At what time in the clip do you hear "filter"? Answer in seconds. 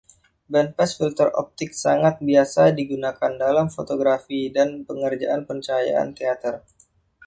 0.99-1.29